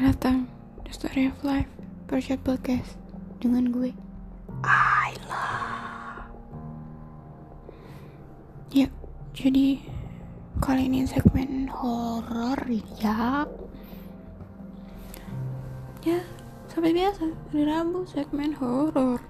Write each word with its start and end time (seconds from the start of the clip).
Selamat 0.00 0.16
datang 0.16 0.38
di 0.80 0.90
Story 0.96 1.22
of 1.28 1.36
Life 1.44 1.68
Project 2.08 2.40
Podcast 2.40 2.96
dengan 3.36 3.68
gue 3.68 3.92
Ayla. 4.64 5.44
Ya, 8.72 8.88
jadi 9.36 9.76
kali 10.56 10.88
ini 10.88 11.04
segmen 11.04 11.68
horor 11.68 12.56
ya. 12.96 13.44
Ya, 16.00 16.24
seperti 16.72 16.96
biasa 16.96 17.20
hari 17.52 17.62
Rabu 17.68 18.08
segmen 18.08 18.56
horor. 18.56 19.20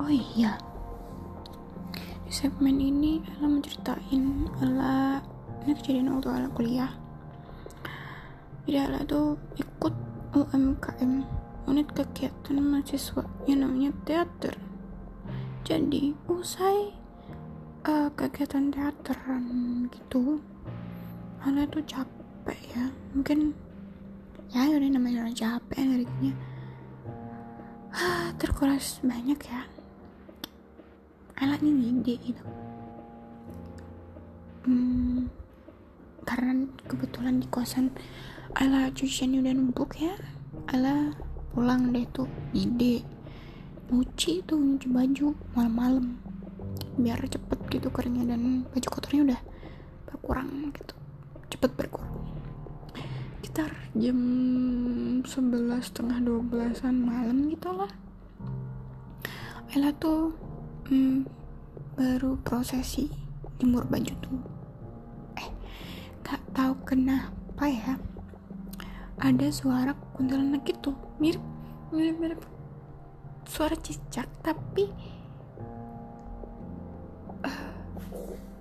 Oh 0.00 0.08
iya, 0.08 0.56
di 2.24 2.32
segmen 2.32 2.80
ini 2.80 3.20
Ella 3.36 3.52
menceritain 3.52 4.48
Ella 4.64 5.20
ini 5.68 5.76
kejadian 5.76 6.16
waktu 6.16 6.32
Ella 6.32 6.48
kuliah 6.56 6.99
Ella 8.68 9.00
tuh 9.08 9.40
ikut 9.56 9.94
UMKM 10.36 11.24
unit 11.64 11.88
kegiatan 11.96 12.60
mahasiswa 12.60 13.24
yang 13.48 13.64
namanya 13.64 13.94
teater. 14.04 14.56
Jadi 15.64 16.12
usai 16.28 16.92
uh, 17.88 18.08
kegiatan 18.12 18.68
teateran 18.68 19.44
gitu 19.88 20.42
Ella 21.40 21.64
tuh 21.72 21.84
capek 21.88 22.60
ya. 22.76 22.84
Mungkin 23.16 23.56
ya 24.52 24.68
udah 24.68 24.90
namanya 24.92 25.32
capek 25.32 25.76
energinya. 25.80 26.34
Terkuras 28.40 29.00
banyak 29.00 29.40
ya. 29.40 29.62
Ini 31.60 31.92
ide 31.92 32.16
gitu. 32.24 32.44
Hmm, 34.64 35.28
karena 36.24 36.64
kebetulan 36.88 37.36
di 37.36 37.48
kosan 37.52 37.92
Ella 38.58 38.90
cuciannya 38.90 39.38
udah 39.46 39.54
numpuk 39.54 39.94
ya. 40.00 40.18
Ella 40.70 41.14
pulang 41.54 41.94
deh 41.94 42.06
tuh 42.10 42.26
ide. 42.50 43.06
Nyuci 43.90 44.42
tuh 44.42 44.58
nyuci 44.58 44.90
baju 44.90 45.38
malam-malam. 45.54 46.18
Biar 46.98 47.22
cepet 47.22 47.58
gitu 47.70 47.94
keringnya 47.94 48.34
dan 48.34 48.66
baju 48.66 48.88
kotornya 48.90 49.22
udah 49.34 49.40
berkurang 50.10 50.74
gitu. 50.74 50.94
Cepet 51.54 51.70
berkurang. 51.78 52.10
Sekitar 53.38 53.70
jam 53.98 54.18
11 55.26 55.82
setengah 55.82 56.22
12an 56.22 56.94
malam 56.94 57.50
gitu 57.50 57.74
lah 57.74 57.90
Ella 59.74 59.90
tuh 59.98 60.30
hmm, 60.86 61.26
baru 61.98 62.34
prosesi 62.42 63.10
jemur 63.58 63.86
baju 63.86 64.14
tuh. 64.18 64.38
Eh 65.38 65.50
gak 66.26 66.42
tahu 66.54 66.74
kenapa 66.82 67.70
ya 67.70 67.94
ada 69.20 69.46
suara 69.52 69.92
kuntilanak 70.16 70.64
gitu 70.64 70.96
mirip 71.20 71.44
mirip 71.92 72.16
mirip 72.16 72.40
suara 73.44 73.76
cicak 73.76 74.30
tapi 74.40 74.88
uh, 77.44 77.70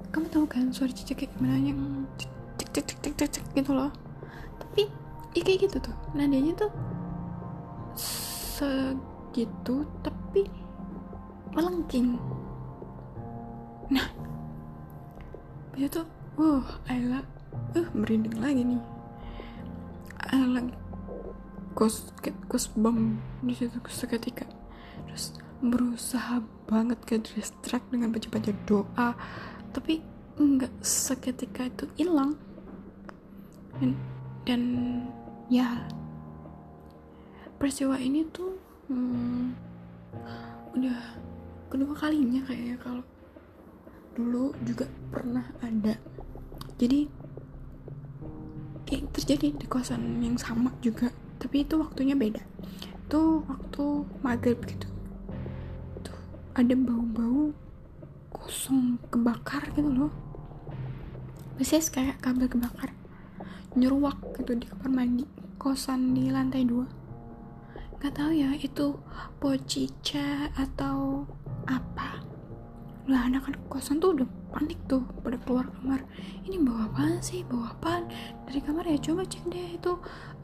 kamu 0.09 0.25
tahu 0.33 0.45
kan 0.49 0.73
suara 0.73 0.89
cicak 0.89 1.23
kayak 1.23 1.31
gimana? 1.37 1.57
Yang 1.61 1.79
cek 2.17 2.31
cek 2.57 2.69
cek 2.73 2.97
cek 2.99 3.13
cek 3.15 3.29
cek 3.29 3.45
gitu 3.53 3.71
loh. 3.71 3.93
Tapi 4.57 4.89
ya 5.37 5.41
kayak 5.45 5.69
gitu 5.69 5.77
tuh. 5.79 5.95
Nadanya 6.17 6.57
tuh 6.57 6.71
segitu 7.95 9.85
tapi 10.01 10.49
melengking. 11.53 12.17
Nah 13.93 14.07
itu 15.77 15.87
tuh 15.87 16.07
wow 16.35 16.59
Ayla 16.91 17.23
uh 17.77 17.87
merinding 17.95 18.35
lagi 18.41 18.67
nih 18.67 18.81
Ayla 20.29 20.61
ghost 21.73 22.13
ghost 22.49 22.75
bomb 22.77 23.17
di 23.41 23.53
situ 23.55 23.79
seketika 23.89 24.45
terus 25.07 25.33
berusaha 25.59 26.43
banget 26.69 26.99
ke 27.03 27.15
distract 27.19 27.89
dengan 27.89 28.13
baca-baca 28.13 28.51
doa 28.67 29.17
tapi 29.73 30.03
nggak 30.39 30.71
seketika 30.79 31.67
itu 31.67 31.85
hilang. 31.99 32.39
Dan, 33.79 33.91
dan 34.47 34.61
ya 35.51 35.83
peristiwa 37.59 37.99
ini 37.99 38.23
tuh 38.31 38.55
hmm, 38.87 39.55
udah 40.79 40.99
kedua 41.67 41.93
kalinya 41.95 42.43
kayaknya 42.47 42.79
kalau 42.79 43.03
dulu 44.15 44.55
juga 44.63 44.87
pernah 45.11 45.43
ada. 45.59 45.95
Jadi 46.79 47.07
terjadi 48.89 49.53
di 49.53 49.65
kosan 49.69 50.25
yang 50.25 50.35
sama 50.41 50.73
juga 50.81 51.13
tapi 51.39 51.63
itu 51.63 51.79
waktunya 51.79 52.13
beda. 52.19 52.43
Itu 53.07 53.47
waktu 53.47 53.83
maghrib 54.19 54.59
gitu. 54.67 54.85
Tuh 56.03 56.19
ada 56.53 56.75
bau-bau 56.75 57.55
kosong 58.29 58.99
kebakar 59.07 59.71
gitu 59.73 59.87
loh. 59.87 60.13
Biasanya 61.55 61.81
kayak 61.89 62.17
kabel 62.19 62.51
kebakar. 62.51 62.91
Nyeruak 63.79 64.19
gitu 64.35 64.51
di 64.59 64.67
kamar 64.67 64.91
mandi 64.91 65.25
kosan 65.55 66.11
di 66.11 66.27
lantai 66.27 66.67
dua. 66.67 66.85
Nggak 67.99 68.13
tahu 68.15 68.31
ya 68.35 68.51
itu 68.59 68.99
pocica 69.39 70.51
atau 70.59 71.23
apa? 71.71 72.19
Lah 73.07 73.31
anak-anak 73.31 73.63
kosan 73.71 74.03
tuh 74.03 74.19
udah 74.19 74.29
panik 74.49 74.79
tuh 74.89 75.05
pada 75.21 75.37
keluar 75.45 75.69
kamar. 75.69 76.01
Ini 76.45 76.57
bawa 76.61 76.89
apa 76.89 77.21
sih? 77.21 77.45
Bawa 77.45 77.73
apa 77.73 78.05
dari 78.49 78.59
kamar 78.65 78.85
ya 78.89 78.97
coba 78.97 79.21
cek 79.25 79.43
deh 79.49 79.67
itu 79.77 79.93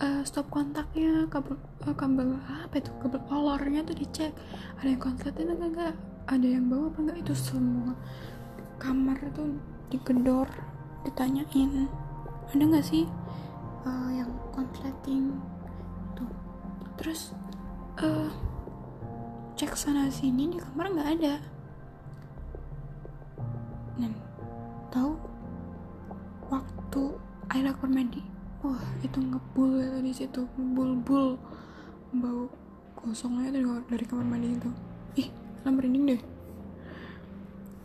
uh, 0.01 0.21
stop 0.21 0.47
kontaknya 0.53 1.25
kabel 1.27 1.57
uh, 1.85 1.95
kabel 1.97 2.37
apa 2.37 2.75
itu? 2.77 2.91
Kabel 3.01 3.21
olornya 3.29 3.81
tuh 3.81 3.97
dicek. 3.97 4.31
Ada 4.81 4.87
yang 4.93 5.01
konsletin 5.01 5.49
enggak 5.49 5.69
enggak? 5.73 5.95
Ada 6.29 6.47
yang 6.47 6.65
bawa 6.69 6.85
apa 6.93 6.97
enggak? 7.01 7.17
Itu 7.25 7.33
semua 7.33 7.93
kamar 8.77 9.17
tuh 9.33 9.57
digedor 9.89 10.49
ditanyain. 11.05 11.89
Ada 12.53 12.61
nggak 12.61 12.85
sih 12.85 13.09
uh, 13.89 14.09
yang 14.13 14.29
konsleting? 14.53 15.33
Tuh. 16.13 16.29
Terus 17.01 17.33
uh, 17.99 18.29
cek 19.55 19.73
sana 19.73 20.11
sini 20.11 20.51
di 20.51 20.59
kamar 20.59 20.91
nggak 20.93 21.09
ada 21.19 21.54
dan 23.99 24.11
tahu 24.91 25.15
waktu 26.51 27.01
air 27.51 27.65
aku 27.69 27.87
mandi 27.89 28.21
wah 28.65 28.81
itu 29.05 29.21
ngebul 29.21 29.77
itu 29.77 29.99
di 30.01 30.13
situ 30.13 30.41
ngebul-bul 30.57 31.37
bau 32.15 32.49
kosongnya 33.05 33.53
dari 33.53 33.67
dari 33.85 34.05
kamar 34.07 34.25
mandi 34.25 34.57
itu. 34.57 34.71
Ih 35.21 35.29
lah 35.61 35.71
merinding 35.71 36.03
deh. 36.09 36.21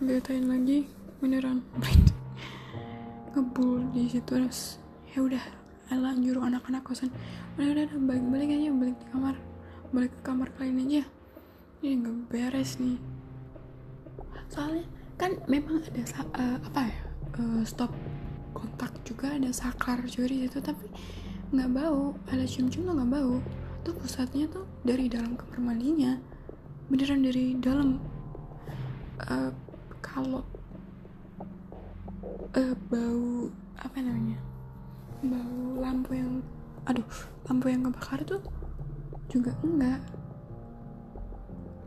Betain 0.00 0.49
lagi 0.49 0.88
beneran. 1.20 1.60
Ngebul 3.37 3.93
di 3.93 4.09
situ 4.09 4.25
terus 4.25 4.81
ya 5.12 5.20
udah 5.20 5.44
Ella 5.91 6.16
nyuruh 6.16 6.47
anak-anak 6.47 6.87
kosan. 6.87 7.12
Udah 7.59 7.69
udah, 7.75 7.84
udah 7.91 8.00
balik 8.09 8.25
balik 8.32 8.49
aja 8.54 8.70
balik 8.72 8.97
ke 8.97 9.06
kamar. 9.12 9.37
Balik 9.93 10.12
ke 10.16 10.20
kamar 10.25 10.49
kalian 10.56 10.81
aja. 10.88 11.03
Ini 11.84 11.94
nggak 12.00 12.16
beres 12.32 12.81
nih. 12.81 12.97
Soalnya 14.49 14.87
kan 15.20 15.36
memang 15.44 15.84
ada 15.84 16.00
uh, 16.41 16.56
apa 16.64 16.81
ya 16.88 16.98
uh, 17.36 17.60
stop 17.69 17.92
kontak 18.56 18.88
juga 19.04 19.36
ada 19.36 19.53
saklar 19.53 20.00
juga 20.08 20.32
di 20.32 20.48
tapi 20.48 20.88
nggak 21.53 21.70
bau 21.76 22.16
ada 22.32 22.48
cium-cium 22.48 22.88
tuh 22.88 22.94
nggak 22.97 23.12
bau. 23.12 23.36
Tuh 23.84 23.92
pusatnya 23.97 24.48
tuh 24.48 24.64
dari 24.81 25.12
dalam 25.12 25.36
kamar 25.36 25.60
mandinya 25.60 26.16
beneran 26.88 27.20
dari 27.20 27.53
dalam. 27.60 28.00
Uh, 29.20 29.53
kalau 30.00 30.41
uh, 32.56 32.75
bau 32.88 33.52
apa 33.76 34.00
namanya 34.00 34.40
bau 35.20 35.84
lampu 35.84 36.17
yang 36.17 36.40
aduh 36.88 37.05
lampu 37.44 37.69
yang 37.69 37.84
kebakar 37.84 38.25
tuh 38.25 38.40
juga 39.28 39.52
enggak. 39.61 40.00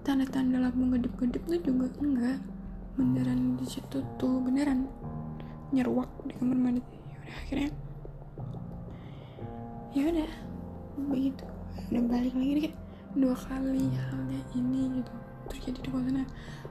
Tanda-tanda 0.05 0.69
lampu 0.69 0.85
ngedip-ngedip 0.85 1.41
tuh 1.49 1.61
juga 1.65 1.87
enggak 1.97 2.52
beneran 2.93 3.57
di 3.57 3.65
situ 3.65 4.05
tuh 4.21 4.37
beneran 4.43 4.85
nyeruak 5.73 6.09
di 6.29 6.33
kamar 6.37 6.57
mandi. 6.57 6.81
Ya 6.85 7.17
udah 7.17 7.35
akhirnya 7.41 7.71
ya 9.93 10.03
udah 10.09 10.31
begitu. 11.09 11.45
Udah 11.89 12.03
balik 12.05 12.33
lagi 12.37 12.53
kayak 12.61 12.77
dua 13.13 13.35
kali 13.37 13.85
halnya 13.93 14.41
ini 14.57 15.01
gitu 15.01 15.13
terjadi 15.49 15.79
di 15.85 15.89
kosan 15.91 16.25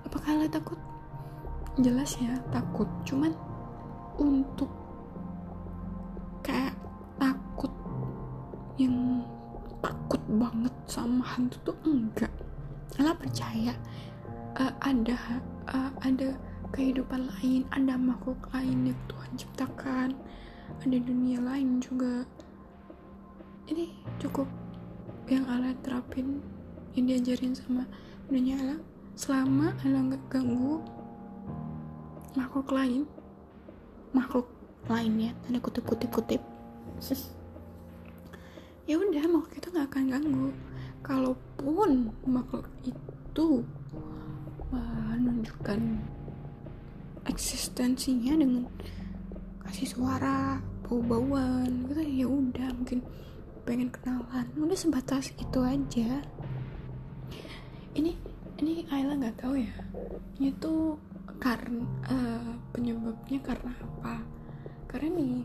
apa 0.06 0.16
kalian 0.22 0.50
takut? 0.50 0.78
Jelas 1.78 2.14
ya 2.18 2.38
takut. 2.54 2.88
Cuman 3.06 3.34
untuk 4.18 4.70
kayak 6.46 6.74
takut 7.18 7.72
yang 8.78 9.26
takut 9.82 10.22
banget 10.30 10.74
sama 10.86 11.22
hantu 11.26 11.58
tuh 11.66 11.76
enggak. 11.86 12.30
Ella 13.00 13.16
percaya 13.16 13.74
uh, 14.60 14.72
ada 14.84 15.42
uh, 15.70 15.90
ada 16.02 16.34
kehidupan 16.72 17.28
lain 17.28 17.68
ada 17.70 17.94
makhluk 18.00 18.38
lain 18.56 18.90
yang 18.90 19.00
Tuhan 19.06 19.30
ciptakan 19.36 20.08
ada 20.82 20.98
dunia 20.98 21.38
lain 21.38 21.78
juga. 21.78 22.24
Ini 23.68 23.92
cukup 24.18 24.48
yang 25.30 25.46
Ala 25.46 25.70
terapin 25.86 26.42
yang 26.98 27.06
diajarin 27.06 27.54
sama 27.54 27.86
Bundanya 28.26 28.58
Ala 28.58 28.76
selama 29.14 29.76
Ala 29.86 29.98
nggak 30.10 30.24
ganggu 30.32 30.82
makhluk 32.32 32.72
lain 32.72 33.04
makhluk 34.16 34.48
lainnya 34.88 35.36
tanda 35.44 35.60
kutip 35.60 35.84
kutip 35.84 36.10
kutip 36.10 36.42
ya 38.88 38.98
udah 38.98 39.24
makhluk 39.30 39.52
itu 39.58 39.68
nggak 39.70 39.86
akan 39.90 40.04
ganggu. 40.10 40.48
Kalaupun 41.02 42.14
makhluk 42.22 42.70
itu 42.86 43.66
menunjukkan 45.22 45.80
eksistensinya 47.30 48.34
dengan 48.34 48.66
kasih 49.62 49.94
suara 49.94 50.58
bau-bauan 50.86 51.86
gitu. 51.88 52.02
Ya 52.02 52.26
udah 52.26 52.68
mungkin 52.74 53.00
pengen 53.62 53.88
kenalan. 53.94 54.46
Udah 54.58 54.76
sebatas 54.76 55.30
itu 55.38 55.58
aja. 55.62 56.20
Ini 57.94 58.12
ini 58.62 58.86
Ayla 58.90 59.16
nggak 59.18 59.38
tahu 59.42 59.58
ya? 59.58 59.74
Itu 60.42 60.98
karena 61.38 61.86
uh, 62.10 62.54
penyebabnya 62.74 63.38
karena 63.42 63.72
apa? 63.78 64.22
Karena 64.90 65.08
nih 65.18 65.36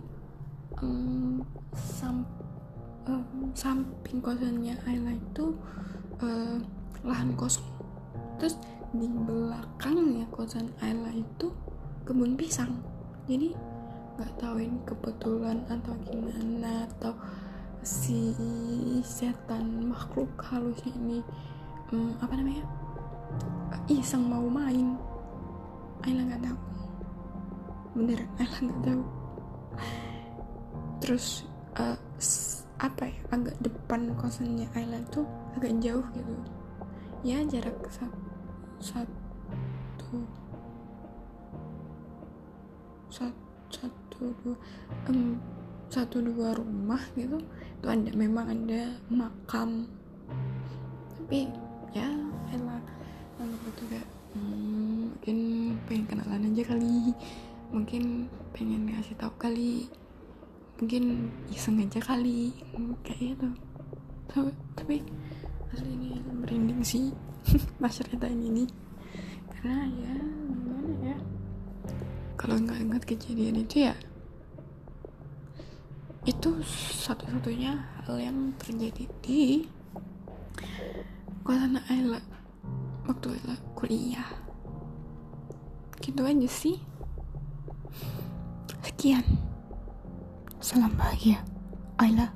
um, 0.82 1.42
sam, 1.74 2.26
um, 3.06 3.54
samping 3.54 4.22
kosannya 4.22 4.76
Ayla 4.86 5.14
itu 5.14 5.54
uh, 6.22 6.58
lahan 7.06 7.34
kosong. 7.38 7.66
Terus 8.38 8.58
di 8.96 9.08
belakangnya 9.12 10.24
kosan 10.32 10.72
Ayla 10.80 11.12
itu 11.12 11.52
kebun 12.08 12.40
pisang. 12.40 12.80
Jadi 13.28 13.52
nggak 14.16 14.32
tahu 14.40 14.58
ini 14.64 14.80
kebetulan 14.88 15.62
atau 15.68 15.94
gimana 16.08 16.88
atau 16.88 17.14
si 17.84 18.34
setan 19.06 19.92
makhluk 19.92 20.32
halusnya 20.42 20.92
ini 20.98 21.20
um, 21.94 22.16
apa 22.24 22.34
namanya 22.40 22.64
iseng 23.92 24.28
mau 24.32 24.48
main. 24.48 24.96
Ayla 26.08 26.24
nggak 26.24 26.44
tahu. 26.48 26.60
Bener 28.00 28.20
Ayla 28.40 28.58
nggak 28.64 28.82
tahu. 28.88 29.04
Terus 31.04 31.44
uh, 31.76 32.00
apa 32.78 33.10
ya 33.10 33.20
agak 33.34 33.58
depan 33.60 34.14
kosannya 34.16 34.70
Ayla 34.78 35.04
tuh 35.12 35.28
agak 35.60 35.76
jauh 35.84 36.06
gitu. 36.16 36.34
Ya 37.26 37.44
jarak 37.44 37.76
satu. 38.80 40.20
Satu 43.08 43.48
satu 44.18 44.34
dua 44.42 44.56
um, 45.12 45.38
satu 45.88 46.18
dua 46.24 46.58
rumah 46.58 47.00
gitu. 47.14 47.38
Itu 47.80 47.88
ada 47.88 48.10
memang 48.18 48.50
ada 48.50 48.98
makam. 49.14 49.86
Tapi 51.14 51.52
ya 51.94 52.10
elah. 52.56 52.82
Anggap 53.38 53.70
itu 53.70 53.84
kayak 53.94 54.08
hmm, 54.34 55.14
mungkin 55.14 55.38
pengen 55.86 56.06
kenalan 56.10 56.50
aja 56.50 56.64
kali. 56.74 57.14
Mungkin 57.70 58.04
pengen 58.56 58.90
ngasih 58.90 59.16
tahu 59.20 59.34
kali. 59.38 59.86
Mungkin 60.82 61.30
iseng 61.54 61.78
aja 61.78 62.02
kali. 62.02 62.56
Kayak 63.06 63.38
gitu. 63.38 63.50
Tapi, 64.28 64.52
tapi 64.76 64.96
asli 65.72 65.94
ini 65.94 66.20
merinding 66.26 66.82
sih 66.84 67.14
pas 67.82 67.94
ceritain 67.94 68.38
ini. 68.38 68.66
Karena 69.52 69.88
ya 69.88 70.14
gimana 70.52 70.94
ya? 71.02 71.18
Kalau 72.38 72.56
nggak 72.62 72.80
ingat 72.80 73.04
kejadian 73.08 73.66
itu 73.66 73.90
ya 73.90 73.96
itu 76.28 76.60
satu-satunya 77.08 78.04
hal 78.04 78.20
yang 78.20 78.52
terjadi 78.60 79.08
di 79.24 79.64
kosan 81.48 81.80
Ayla 81.88 82.20
waktu 83.08 83.40
Ayla 83.40 83.56
kuliah. 83.72 84.28
Gitu 86.04 86.20
aja 86.28 86.50
sih. 86.52 86.76
Sekian. 88.84 89.24
Salam 90.60 90.92
bahagia. 91.00 91.40
Ayla 91.96 92.36